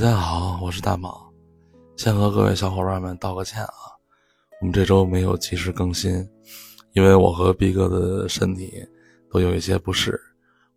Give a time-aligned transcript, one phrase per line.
[0.00, 1.28] 大家好，我是大毛，
[1.96, 3.72] 先和各位小伙伴们道个歉啊，
[4.60, 6.24] 我们这周没有及时更新，
[6.92, 8.72] 因为我和毕哥的身体
[9.28, 10.16] 都有一些不适，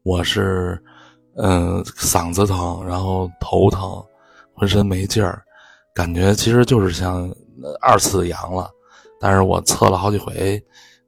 [0.02, 0.82] 我是
[1.36, 4.04] 嗯嗓子疼，然后头疼，
[4.56, 5.44] 浑身没劲儿，
[5.94, 7.32] 感觉其实就是像
[7.80, 8.72] 二次阳了，
[9.20, 10.60] 但是我测了好几回，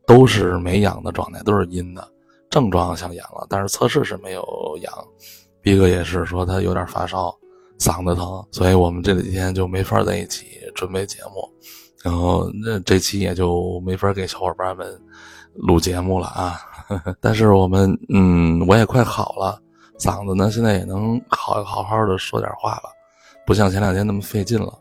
[0.06, 2.08] 都是没阳的状态，都是阴的，
[2.48, 4.94] 症状像阳了，但是测试是没有阳。
[5.64, 7.36] 毕哥也是说他有点发烧。
[7.84, 11.52] 嗓子疼，所以我们这几天就没法在一起准备节目，
[12.02, 14.88] 然后那这期也就没法给小伙伴们
[15.54, 16.62] 录节目了啊。
[17.20, 19.62] 但是我们嗯，我也快好了，
[20.00, 22.84] 嗓子呢现在也能好好好的说点话了，
[23.46, 24.74] 不像前两天那么费劲了。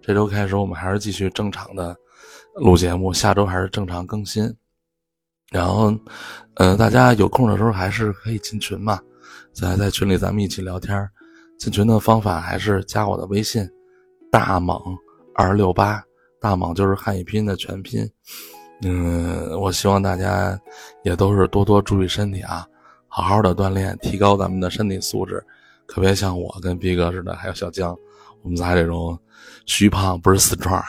[0.00, 1.94] 这周开始我们还是继续正常的
[2.54, 4.50] 录节目，下周还是正常更新。
[5.50, 5.94] 然后，
[6.54, 8.98] 呃，大家有空的时候还是可以进群嘛，
[9.52, 11.06] 在在群里咱们一起聊天。
[11.58, 13.68] 进群的方法还是加我的微信，
[14.30, 14.80] 大猛
[15.34, 16.00] 二六八，
[16.40, 18.08] 大猛就是汉语拼音的全拼。
[18.82, 20.56] 嗯，我希望大家
[21.02, 22.64] 也都是多多注意身体啊，
[23.08, 25.44] 好好的锻炼，提高咱们的身体素质，
[25.84, 27.90] 可别像我跟逼哥似的，还有小江，
[28.42, 29.18] 我们仨这种
[29.66, 30.80] 虚胖不是死壮。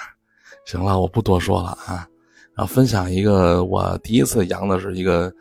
[0.66, 2.08] 行了，我不多说了啊，
[2.54, 5.34] 然后分享一个我第一次阳的是一个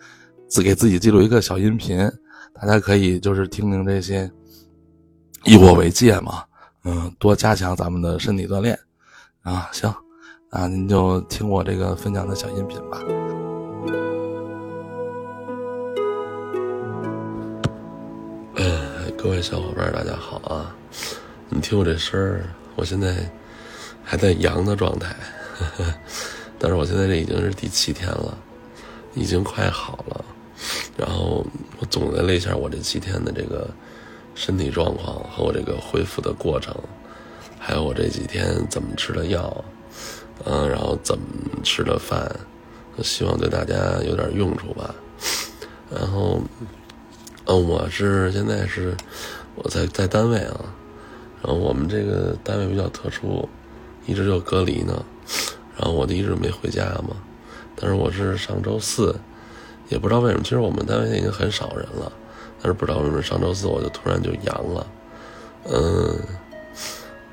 [0.48, 1.98] 自给自己记录一个小音频，
[2.54, 4.30] 大家可以就是听听这些。
[5.44, 6.44] 以我为戒嘛，
[6.84, 8.78] 嗯，多加强咱们的身体锻炼，
[9.42, 9.94] 啊，行，
[10.50, 12.98] 啊，您就听我这个分享的小音频吧。
[18.56, 20.74] 呃，各位小伙伴，大家好啊！
[21.48, 23.16] 你听我这声儿，我现在
[24.02, 25.14] 还在阳的状态，
[26.58, 28.36] 但是我现在这已经是第七天了，
[29.14, 30.24] 已经快好了。
[30.96, 31.46] 然后
[31.78, 33.70] 我总结了一下我这七天的这个。
[34.38, 36.72] 身体状况和我这个恢复的过程，
[37.58, 39.64] 还有我这几天怎么吃的药，
[40.44, 41.24] 嗯，然后怎么
[41.64, 42.30] 吃的饭，
[43.02, 43.74] 希望对大家
[44.06, 44.94] 有点用处吧。
[45.90, 46.40] 然后，
[47.46, 48.96] 嗯，我是现在是
[49.56, 50.60] 我在在单位啊，
[51.42, 53.48] 然后我们这个单位比较特殊，
[54.06, 55.04] 一直就隔离呢，
[55.76, 57.16] 然后我就一直没回家嘛。
[57.74, 59.16] 但是我是上周四，
[59.88, 62.12] 也不知道为什么，其实我们单位已经很少人了。
[62.60, 64.86] 但是不知道为什么上周四我就突然就阳了，
[65.64, 66.18] 嗯，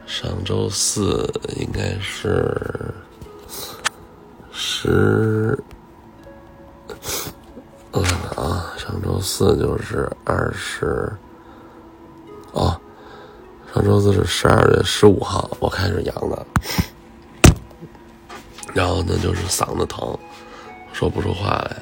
[0.05, 1.27] 上周四
[1.57, 2.93] 应该是
[4.51, 5.57] 十，
[7.91, 11.11] 我看看啊，上周四就是二十，
[12.51, 12.79] 哦，
[13.73, 16.45] 上周四是十二月十五号我开始阳的，
[18.73, 20.17] 然后呢就是嗓子疼，
[20.93, 21.75] 说不出话来。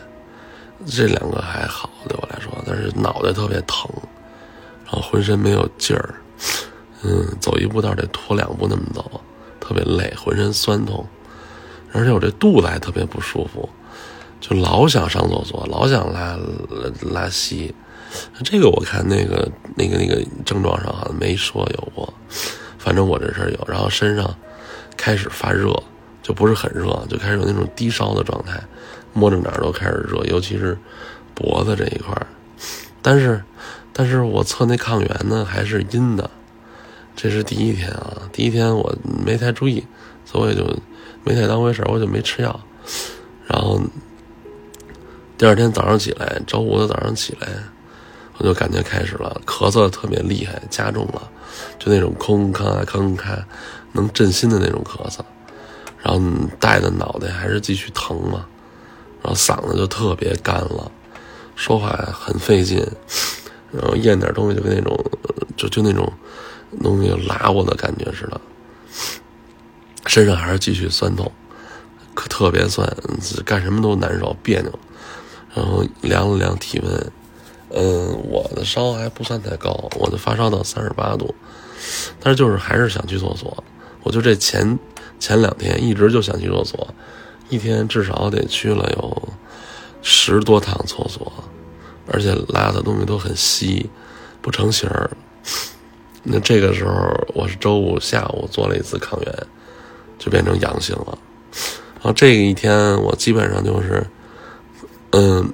[0.86, 3.88] 这两个还好，对我来说，但是脑袋特别疼，
[4.84, 6.16] 然后浑身没有劲儿，
[7.04, 9.22] 嗯，走一步道得拖两步那么走，
[9.60, 11.06] 特别累，浑身酸痛，
[11.92, 13.70] 而且我这肚子还特别不舒服，
[14.42, 16.36] 就老想上厕所，老想拉
[17.12, 17.72] 拉稀。
[18.44, 22.12] 这个我看那个那个那个症状上好像没说有过，
[22.80, 24.36] 反正我这事儿有，然后身上
[24.98, 25.72] 开始发热，
[26.24, 28.60] 就不是很热，就开始有那种低烧的状态。
[29.16, 30.76] 摸着哪儿都开始热，尤其是
[31.36, 32.26] 脖子这一块儿。
[33.04, 33.44] 但是，
[33.92, 36.28] 但是我测那抗原呢还是阴的。
[37.16, 39.86] 这是第一天啊，第一天我没太注意，
[40.26, 40.66] 所以就
[41.24, 42.60] 没太当回事，我就没吃药。
[43.46, 43.80] 然后
[45.38, 47.48] 第二天早上起来，周五的早上起来，
[48.40, 51.30] 我就感觉开始了咳嗽，特别厉害，加重了，
[51.78, 53.38] 就那种空吭吭开，
[53.92, 55.20] 能震心的那种咳嗽。
[56.02, 56.20] 然后
[56.60, 58.46] 带的脑袋还是继续疼嘛。
[59.22, 60.92] 然后嗓子就特别干了，
[61.56, 62.86] 说话很费劲，
[63.72, 64.98] 然后咽点东西就跟那种，
[65.56, 66.12] 就就那种
[66.82, 68.42] 东西拉我的感觉似的，
[70.08, 71.32] 身上还是继续酸痛，
[72.14, 72.88] 可特别酸，
[73.46, 74.72] 干什么都难受别扭。
[75.56, 77.12] 然后量了量体温，
[77.70, 79.70] 嗯，我的烧还不算太高，
[80.00, 81.34] 我的发烧到三十八度，
[82.20, 83.64] 但是就是还是想去厕所，
[84.02, 84.80] 我就这前
[85.20, 86.88] 前两天一直就想去厕所。
[87.50, 89.34] 一天至少得去了有
[90.04, 91.32] 十多趟厕所，
[92.12, 93.90] 而且拉的东西都很稀，
[94.42, 95.10] 不成形儿。
[96.22, 96.94] 那这个时候
[97.34, 99.48] 我是周五下午做了一次抗原，
[100.20, 101.18] 就变成阳性了。
[101.96, 104.06] 然后这一天我基本上就是，
[105.12, 105.54] 嗯，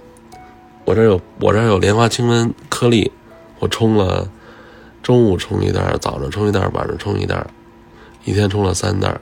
[0.84, 3.12] 我这有我这有莲花清瘟颗粒，
[3.60, 4.28] 我冲了，
[5.04, 7.46] 中午冲一袋，早上冲一袋，晚上冲一袋，
[8.26, 9.20] 一天冲了三袋。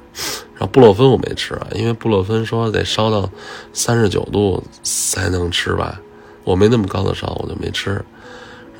[0.59, 3.30] 然后布洛芬我没吃啊，因为布洛芬说得烧到
[3.74, 6.01] 三十九度才能吃吧，
[6.44, 8.04] 我没那么高的烧，我就没吃。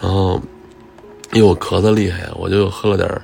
[0.01, 0.41] 然后
[1.33, 3.21] 因为我咳的厉害，我就喝了点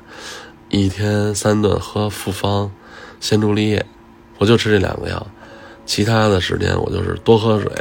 [0.69, 2.71] 一天三顿喝复方
[3.19, 3.85] 鲜助力液，
[4.37, 5.25] 我就吃这两个药，
[5.85, 7.71] 其他的时间我就是多喝水，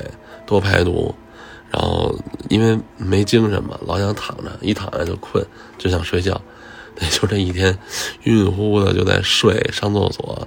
[0.46, 1.14] 多排毒，
[1.70, 2.14] 然后
[2.48, 5.44] 因为没精神嘛，老想躺着，一躺下就困，
[5.76, 6.40] 就想睡觉，
[6.98, 7.78] 对，就这一天
[8.24, 10.46] 晕晕乎乎的就在睡、上厕所、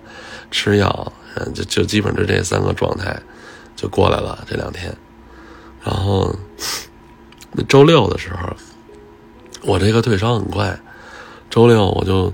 [0.51, 3.19] 吃药，嗯，就就基本就这三个状态
[3.75, 4.95] 就过来了这两天，
[5.83, 6.35] 然后
[7.67, 8.55] 周六的时候。
[9.67, 10.79] 我这个退烧很快，
[11.49, 12.31] 周六我就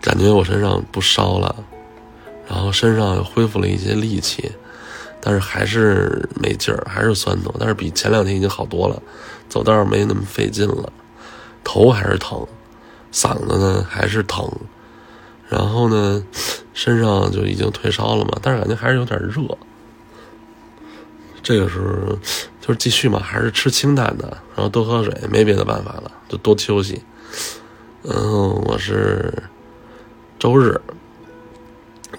[0.00, 1.64] 感觉我身上不烧了，
[2.46, 4.52] 然后身上又恢复了一些力气，
[5.20, 9.02] 但是还是没劲儿，还是酸痛，但是比前两天已经好多了，
[9.48, 10.92] 走道没那么费劲了，
[11.64, 12.46] 头还是疼，
[13.14, 14.50] 嗓子呢还是疼，
[15.48, 16.22] 然后呢
[16.74, 19.56] 身上就已经退烧了嘛，但是感觉还是有点热，
[21.42, 22.18] 这个时候。
[22.66, 24.26] 就是继续嘛，还是吃清淡的，
[24.56, 27.02] 然后多喝水，没别的办法了，就多休息。
[28.04, 28.14] 嗯，
[28.64, 29.30] 我是
[30.38, 30.80] 周日，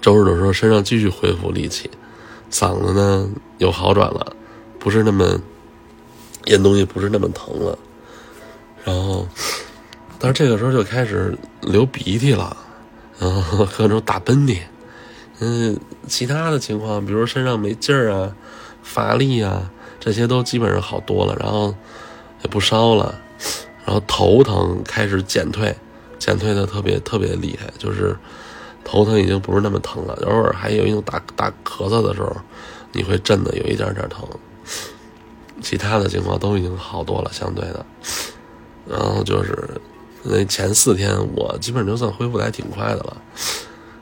[0.00, 1.90] 周日的时候身上继续恢复力气，
[2.48, 3.28] 嗓子呢
[3.58, 4.36] 有好转了，
[4.78, 5.36] 不是那么
[6.44, 7.76] 咽东西不是那么疼了。
[8.84, 9.26] 然后，
[10.18, 12.56] 但是这个时候就开始流鼻涕了，
[13.18, 14.58] 然后各种打喷嚏。
[15.40, 18.34] 嗯，其他的情况，比如身上没劲儿啊，
[18.82, 19.70] 乏力啊。
[19.98, 21.74] 这些都基本上好多了，然后
[22.42, 23.12] 也不烧了，
[23.84, 25.74] 然后头疼开始减退，
[26.16, 28.16] 减退的特别特别厉害，就是
[28.84, 32.36] 头疼已经不是那么疼了，偶尔还有一种打打咳嗽的时候，
[32.92, 34.28] 你会震的有一点点疼，
[35.60, 37.84] 其他的情况都已经好多了，相对的，
[38.88, 39.68] 然后就是
[40.28, 43.16] 那前四天我基本就算恢复的还挺快的了，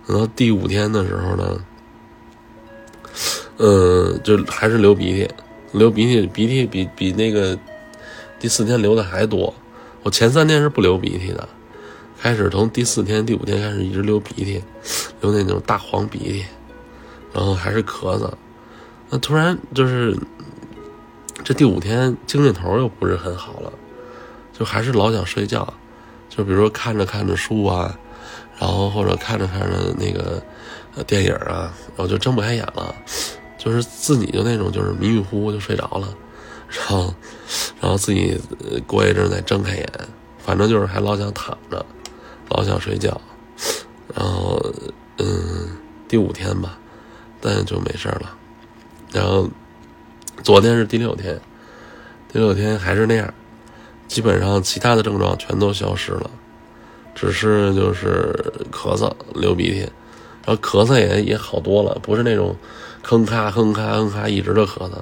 [0.06, 1.64] 然后第五天的时候呢，
[3.58, 5.28] 嗯，就还是流鼻涕。
[5.72, 7.58] 流鼻涕，鼻涕比比那个
[8.38, 9.52] 第四天流的还多。
[10.04, 11.48] 我前三天是不流鼻涕的，
[12.20, 14.62] 开始从第四天、第五天开始一直流鼻涕，
[15.20, 16.44] 流那种大黄鼻涕，
[17.32, 18.30] 然后还是咳嗽。
[19.10, 20.16] 那突然就是
[21.42, 23.72] 这第五天精神头又不是很好了，
[24.56, 25.74] 就还是老想睡觉。
[26.34, 27.96] 就比如说看着看着书啊，
[28.58, 30.42] 然后或者看着看着那个
[31.06, 32.94] 电影啊，然后就睁不开眼了。
[33.56, 36.06] 就是自己就那种就是迷迷糊糊就睡着了，
[36.68, 37.14] 然后，
[37.80, 38.38] 然后自己
[38.86, 39.88] 过一阵再睁开眼，
[40.38, 41.86] 反正就是还老想躺着，
[42.50, 43.18] 老想睡觉，
[44.14, 44.62] 然后
[45.16, 46.78] 嗯，第五天吧，
[47.40, 48.36] 但就没事了。
[49.12, 49.48] 然后
[50.42, 51.40] 昨天是第六天，
[52.30, 53.32] 第六天还是那样，
[54.08, 56.30] 基本上其他的症状全都消失了，
[57.14, 58.34] 只是就是
[58.70, 59.80] 咳嗽、流鼻涕，
[60.44, 62.56] 然后咳嗽也也好多了，不是那种。
[63.06, 64.92] 哼咔哼咔哼咔，一直的咳嗽，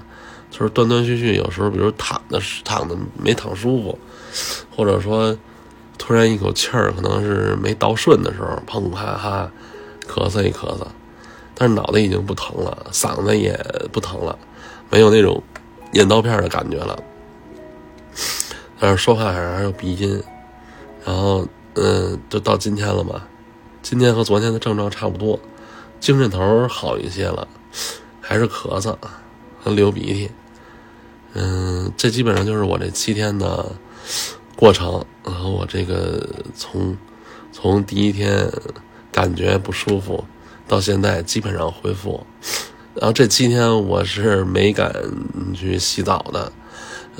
[0.50, 1.36] 就是断断续续。
[1.36, 3.96] 有时候，比如躺的躺的没躺舒服，
[4.74, 5.38] 或者说
[5.98, 9.48] 突然一口气儿可能是没倒顺的时候，砰啪哈
[10.08, 10.84] 咳嗽一咳嗽。
[11.54, 13.56] 但是脑袋已经不疼了，嗓子也
[13.92, 14.36] 不疼了，
[14.90, 15.40] 没有那种
[15.92, 16.98] 咽刀片的感觉了。
[18.82, 20.20] 但是说话还是还有鼻音。
[21.04, 23.22] 然后，嗯，就到今天了嘛，
[23.80, 25.38] 今天和昨天的症状差不多，
[26.00, 27.46] 精神头好一些了。
[28.20, 28.96] 还是咳嗽
[29.62, 30.30] 和流鼻涕，
[31.34, 33.70] 嗯，这基本上就是我这七天的
[34.56, 35.04] 过程。
[35.24, 36.96] 然后我这个从
[37.52, 38.50] 从第一天
[39.12, 40.24] 感觉不舒服
[40.66, 42.26] 到现在基本上恢复，
[42.94, 44.92] 然后这七天我是没敢
[45.54, 46.52] 去洗澡的，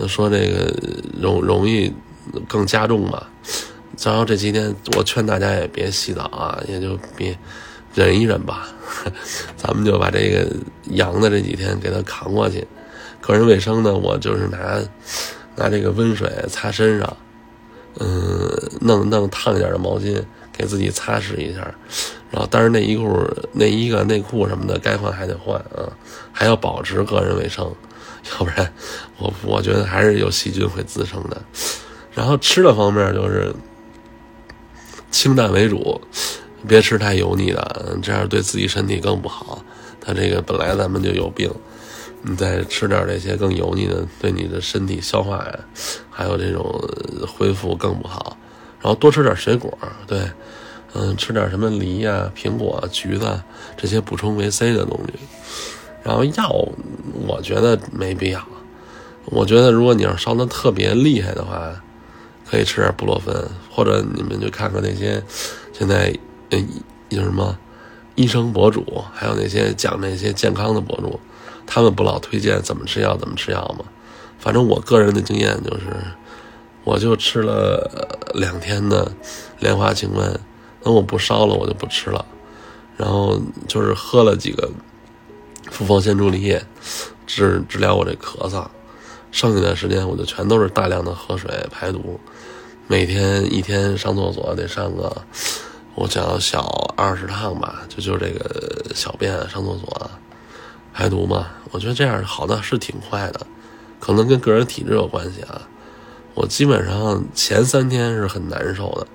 [0.07, 0.75] 说这个
[1.21, 1.93] 容容易
[2.49, 3.23] 更加重嘛。
[4.03, 7.37] 然后这几天我劝大家也别洗澡啊，也就别。
[7.95, 8.69] 忍一忍吧，
[9.55, 10.49] 咱们就把这个
[10.93, 12.67] 阳的这几天给它扛过去。
[13.21, 14.81] 个人卫生呢，我就是拿
[15.57, 17.17] 拿这个温水擦身上，
[18.01, 20.19] 嗯，弄弄烫一点的毛巾
[20.51, 21.61] 给自己擦拭一下。
[22.31, 23.15] 然后，但是内衣裤、
[23.53, 25.85] 内衣啊、内裤什么的该换还得换啊，
[26.33, 27.71] 还要保持个人卫生，
[28.31, 28.73] 要不然
[29.19, 31.43] 我我觉得还是有细菌会滋生的。
[32.15, 33.55] 然后吃的方面就是
[35.11, 36.01] 清淡为主。
[36.65, 39.65] 别吃太油腻的，这样对自己身体更不好。
[40.01, 41.53] 他这个本来咱们就有病，
[42.23, 45.59] 你再吃点这些更油腻的，对你的身体消化呀，
[46.09, 46.73] 还有这种
[47.27, 48.37] 恢复更不好。
[48.81, 49.77] 然后多吃点水果，
[50.07, 50.21] 对，
[50.95, 53.43] 嗯，吃点什么梨呀、苹果、橘子
[53.77, 55.15] 这些补充维 C 的东西。
[56.03, 56.69] 然后药，
[57.27, 58.45] 我觉得没必要。
[59.27, 61.73] 我觉得如果你要烧的特别厉害的话，
[62.49, 63.35] 可以吃点布洛芬，
[63.71, 65.23] 或者你们就看看那些
[65.73, 66.15] 现在
[66.51, 66.59] 呃。
[67.13, 67.59] 有什么
[68.15, 71.21] 医生博主，还有那些讲那些健康的博主，
[71.67, 73.85] 他们不老推荐怎么吃药怎么吃药吗？
[74.39, 75.85] 反正我个人的经验就是，
[76.85, 79.13] 我就吃了两天的
[79.61, 80.35] 莲花清瘟，
[80.83, 82.25] 等我不烧了，我就不吃了。
[82.97, 84.71] 然后就是喝了几个
[85.73, 86.63] 复方鲜竹梨液，
[87.27, 88.65] 治治疗我这咳嗽。
[89.31, 92.21] 剩下的时间我就全都是大量的喝水排毒，
[92.87, 95.11] 每天一天上厕所得上个
[95.95, 100.11] 我想小二十趟吧，就就这个小便上厕所
[100.93, 101.47] 排毒嘛。
[101.71, 103.47] 我觉得这样好的是挺快的，
[103.99, 105.63] 可能跟个人体质有关系啊。
[106.35, 109.07] 我基本上前三天是很难受的，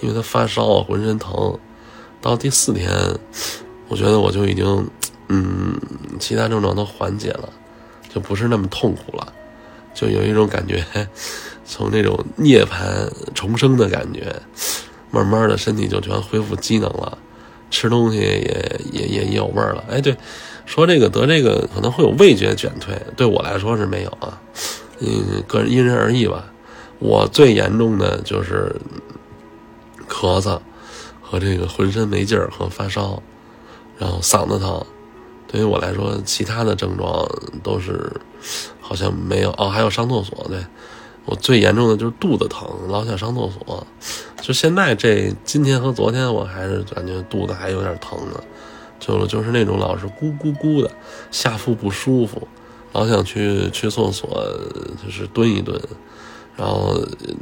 [0.00, 1.58] 因为他发烧，浑身疼。
[2.20, 2.88] 到第四天，
[3.88, 4.88] 我觉得我就已经，
[5.34, 5.74] 嗯，
[6.20, 7.48] 其他症状都缓解了，
[8.12, 9.32] 就不是那么痛苦了，
[9.94, 10.84] 就有一种感觉，
[11.64, 14.30] 从那种涅槃重生的感觉，
[15.10, 17.16] 慢慢的身体就全恢复机能了，
[17.70, 18.40] 吃东西也
[18.92, 19.82] 也也也有味儿了。
[19.88, 20.14] 哎，对，
[20.66, 24.38] 说这个得这个可能会有味觉减退，对我来说是没有啊，
[24.98, 26.44] 嗯，个人因人而异吧。
[26.98, 28.76] 我最严重的就是
[30.06, 30.60] 咳嗽
[31.22, 33.22] 和这个浑身没劲儿和发烧，
[33.98, 34.84] 然后嗓子疼。
[35.52, 37.28] 对于我来说，其他的症状
[37.62, 38.10] 都是
[38.80, 40.46] 好像没有哦，还有上厕所。
[40.48, 40.58] 对
[41.26, 43.86] 我最严重的就是肚子疼，老想上厕所。
[44.40, 48.42] 就现在这今天和昨天，我还是感觉肚子还有点疼呢，
[48.98, 50.90] 就就是那种老是咕咕咕的，
[51.30, 52.48] 下腹不舒服，
[52.92, 54.28] 老想去去厕所，
[55.04, 55.78] 就是蹲一蹲。
[56.56, 57.00] 然后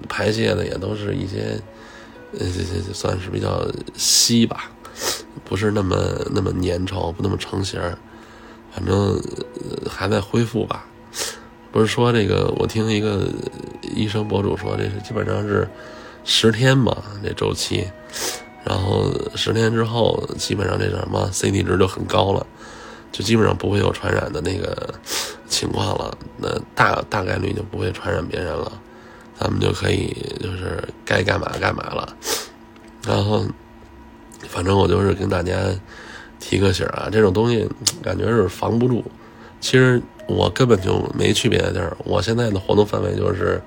[0.08, 1.60] 排泄的也都是一些，
[2.38, 2.46] 呃，
[2.92, 4.70] 算是比较稀吧，
[5.44, 5.96] 不是那么
[6.30, 7.80] 那么粘稠，不那么成型
[8.72, 9.20] 反正
[9.88, 10.86] 还在恢复吧。
[11.72, 13.28] 不是说这个，我听一个
[13.82, 15.68] 医生博主说，这是基本上是
[16.24, 17.86] 十天嘛，这周期。
[18.64, 22.46] 然后十天之后，基本上这什么 CT 值就很高了，
[23.10, 24.94] 就基本上不会有传染的那个
[25.48, 26.16] 情况了。
[26.36, 28.70] 那大大概率就不会传染别人了。
[29.38, 32.14] 咱们就可以就是该干嘛干嘛了，
[33.06, 33.42] 然后，
[34.48, 35.54] 反正我就是跟大家
[36.38, 37.68] 提个醒啊，这种东西
[38.02, 39.04] 感觉是防不住。
[39.60, 43.60] 其实我根本就没去别的地儿，我现在的活动范围就是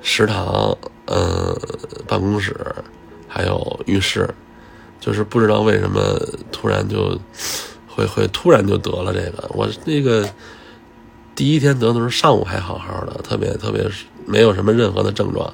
[0.00, 0.76] 食堂、
[1.06, 1.56] 嗯，
[2.06, 2.56] 办公室，
[3.28, 4.28] 还有浴室。
[5.00, 6.18] 就是不知道为什么
[6.50, 7.18] 突然就
[7.86, 10.28] 会会突然就得了这个，我那个。
[11.36, 13.84] 第一天得的时候，上午还好好的，特别特别
[14.24, 15.52] 没有什么任何的症状。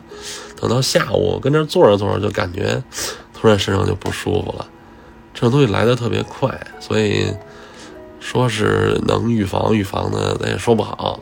[0.60, 2.84] 等到下午跟那坐着坐着，就感觉
[3.40, 4.66] 突然身上就不舒服了。
[5.32, 7.32] 这东西来的特别快，所以
[8.18, 11.18] 说是能预防预防的，咱也说不好。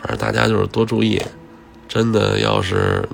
[0.00, 1.22] 反正大家就是多注意，
[1.86, 3.08] 真的要是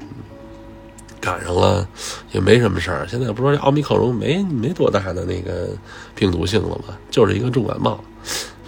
[1.21, 1.87] 赶上了
[2.33, 3.07] 也没什么事儿。
[3.07, 5.69] 现在不说奥密克戎没没多大的那个
[6.15, 6.97] 病毒性了吗？
[7.11, 8.03] 就是一个重感冒。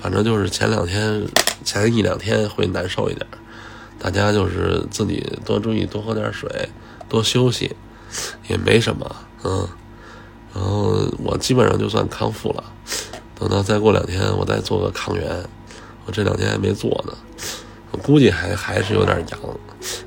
[0.03, 1.27] 反正就是前两天，
[1.65, 3.27] 前一两天会难受一点，
[3.99, 6.69] 大家就是自己多注意，多喝点水，
[7.09, 7.75] 多休息，
[8.49, 9.69] 也没什么，嗯。
[10.55, 12.65] 然后我基本上就算康复了，
[13.39, 15.45] 等到再过两天，我再做个抗原，
[16.07, 17.13] 我这两天还没做呢，
[17.91, 19.39] 我估计还还是有点阳，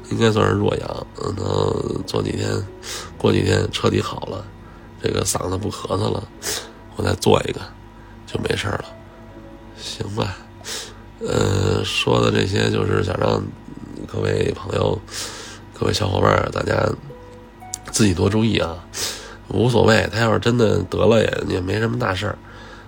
[0.09, 2.49] 应该算是弱阳，等做几天，
[3.15, 4.43] 过几天彻底好了，
[5.03, 6.23] 这个嗓子不咳嗽了，
[6.95, 7.61] 我再做一个，
[8.25, 8.85] 就没事了。
[9.77, 10.35] 行吧，
[11.19, 13.39] 呃，说的这些就是想让
[14.07, 14.99] 各位朋友、
[15.79, 16.89] 各位小伙伴大家
[17.91, 18.75] 自己多注意啊，
[19.49, 20.07] 无所谓。
[20.11, 22.37] 他要是真的得了，也也没什么大事儿，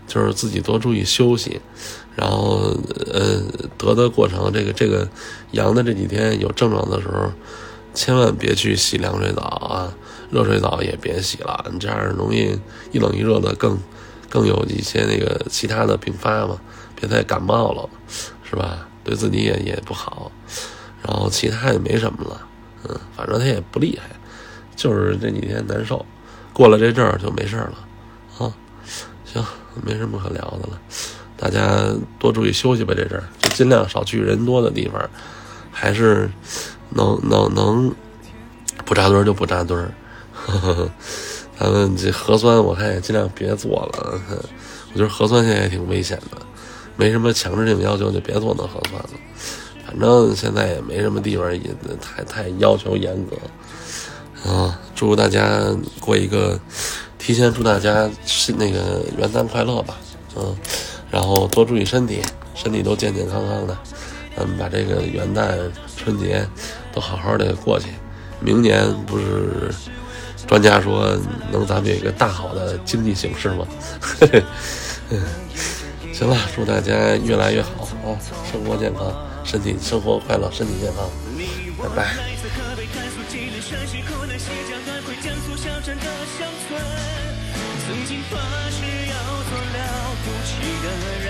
[0.07, 1.61] 就是自己多注意休息。
[2.15, 2.75] 然后，
[3.13, 3.41] 呃，
[3.77, 5.07] 得的过程，这个这个
[5.51, 7.31] 阳的这几天有症状的时候，
[7.93, 9.93] 千万别去洗凉水澡啊，
[10.29, 12.59] 热水澡也别洗了，你这样容易
[12.91, 13.77] 一冷一热的，更
[14.29, 16.59] 更有一些那个其他的并发嘛。
[16.93, 17.89] 别再感冒了，
[18.43, 18.87] 是吧？
[19.03, 20.31] 对自己也也不好，
[21.01, 22.41] 然后其他也没什么了，
[22.87, 24.07] 嗯，反正他也不厉害，
[24.75, 26.05] 就是这几天难受，
[26.53, 27.73] 过了这阵儿就没事了，
[28.37, 28.53] 啊，
[29.25, 29.43] 行，
[29.83, 30.79] 没什么可聊的了，
[31.37, 31.85] 大家
[32.19, 35.09] 多注意休息吧，这阵儿就尽量少去人多的地方，
[35.71, 36.29] 还是
[36.89, 37.95] 能能能
[38.85, 39.91] 不扎堆就不扎堆儿，
[41.57, 44.21] 咱们这核酸我看也尽量别做了，
[44.93, 46.37] 我觉得核酸现在也挺危险的。
[46.97, 49.09] 没什么强制性要求，就别做那核酸了。
[49.87, 53.35] 反正现在也没什么地方也太太要求严格。
[54.45, 56.59] 啊，祝大家过一个，
[57.17, 59.97] 提前祝大家是那个元旦快乐吧。
[60.35, 60.55] 嗯，
[61.09, 62.21] 然后多注意身体，
[62.55, 63.77] 身体都健健康康的。
[64.35, 65.57] 咱们把这个元旦、
[65.97, 66.47] 春节
[66.93, 67.87] 都好好的过去。
[68.39, 69.71] 明年不是
[70.47, 71.15] 专家说
[71.51, 73.67] 能咱们有一个大好的经济形势吗？
[75.09, 75.21] 嗯。
[76.13, 78.13] 行了，祝大家越来越好啊！
[78.51, 79.11] 生活健康，
[79.43, 81.09] 身体生活快乐，身体健康，
[81.81, 82.70] 拜拜。
[88.31, 88.39] 发
[88.71, 88.79] 誓
[89.11, 89.15] 要
[89.49, 89.79] 做了
[90.23, 90.49] 不起
[90.81, 90.87] 的
[91.21, 91.27] 人，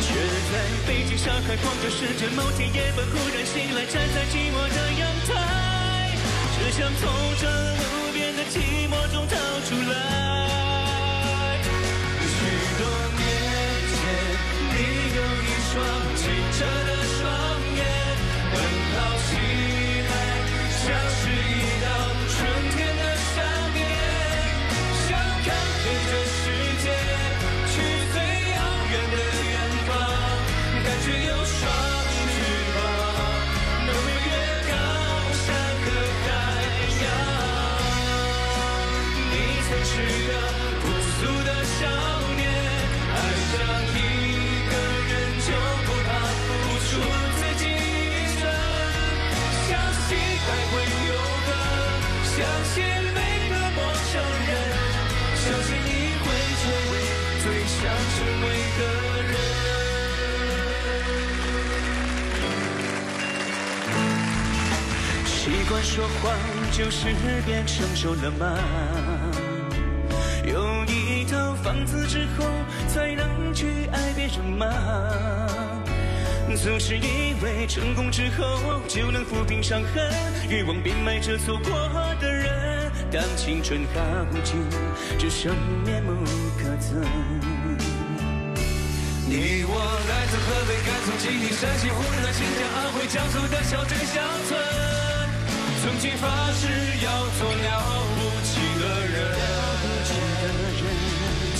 [0.00, 0.08] 却
[0.52, 0.54] 在
[0.86, 5.28] 北京、上海、广州、深圳，某天夜晚忽然醒来，站在寂寞的阳台，
[6.56, 7.02] 只想从
[7.40, 7.42] 这
[7.82, 9.34] 无边的寂寞中逃
[9.66, 9.98] 出来。
[52.40, 53.20] 相信每
[53.50, 53.78] 个陌
[54.10, 54.12] 生
[54.48, 54.50] 人，
[55.36, 55.88] 相信你
[56.22, 56.24] 会
[56.56, 56.92] 成为
[57.42, 57.78] 最想
[58.16, 58.44] 成为
[58.78, 58.80] 的
[59.28, 59.32] 人。
[65.26, 65.28] 习
[65.68, 65.92] 惯说
[66.22, 66.32] 谎，
[66.72, 67.12] 就是
[67.44, 68.56] 变成熟了吗？
[70.42, 72.46] 有一套房子之后，
[72.88, 74.66] 才能去爱别人吗？
[76.56, 80.12] 总是以为成功之后就能抚平伤痕，
[80.48, 81.70] 欲望变卖着错过
[82.20, 82.90] 的人。
[83.10, 84.00] 当青春耗
[84.44, 84.60] 尽，
[85.18, 85.54] 只剩
[85.84, 86.12] 面目
[86.58, 87.02] 可憎。
[89.26, 89.74] 你我
[90.08, 94.60] 来自河北、甘肃、吉林、山西、湖南、新疆、安徽、江苏的小镇乡村，
[95.82, 96.66] 曾经发誓
[97.04, 97.66] 要做了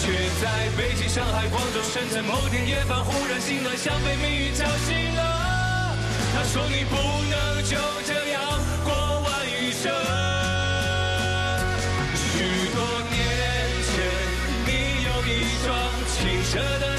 [0.01, 0.09] 却
[0.41, 5.95] 在北京、上海、广州、深圳，某天夜半忽然醒来，像被命运叫醒了。
[6.33, 8.41] 他说你不能就这样
[8.83, 9.93] 过完余生。
[12.17, 12.33] 许
[12.73, 12.81] 多
[13.13, 13.21] 年
[13.93, 13.93] 前，
[14.65, 15.29] 你有一
[15.63, 15.69] 双
[16.09, 16.17] 清
[16.51, 16.97] 澈的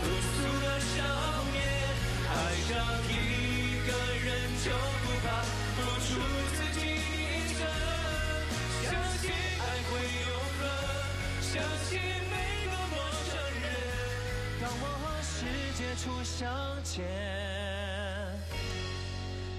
[0.00, 0.96] 朴素的少
[1.52, 1.56] 年，
[2.28, 2.32] 爱
[2.68, 2.70] 上
[3.08, 3.10] 一
[3.86, 3.88] 个
[4.24, 4.28] 人
[4.64, 4.66] 就
[5.02, 5.28] 不怕
[5.76, 6.08] 付出
[6.56, 7.60] 自己一生，
[8.82, 9.22] 相信
[9.60, 9.90] 爱会
[10.26, 10.60] 永恒，
[11.42, 11.52] 相
[11.84, 11.90] 信
[12.30, 12.34] 每
[12.64, 12.94] 个陌
[13.28, 13.64] 生人，
[14.60, 15.28] 当我和世
[15.76, 16.40] 界初相
[16.82, 16.98] 见，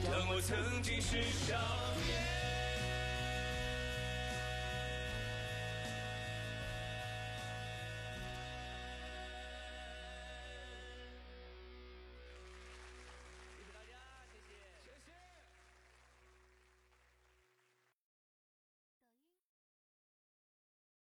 [0.04, 1.56] 当我曾经是少
[2.08, 2.41] 年。